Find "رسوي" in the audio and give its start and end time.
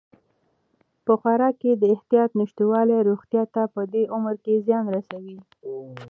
4.95-5.37